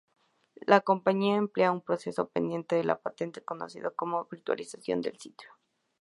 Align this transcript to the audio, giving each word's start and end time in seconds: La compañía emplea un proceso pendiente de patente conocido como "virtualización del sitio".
La 0.65 0.81
compañía 0.81 1.35
emplea 1.35 1.71
un 1.71 1.79
proceso 1.81 2.27
pendiente 2.29 2.75
de 2.75 2.95
patente 2.95 3.45
conocido 3.45 3.93
como 3.95 4.25
"virtualización 4.25 4.99
del 4.99 5.19
sitio". 5.19 5.51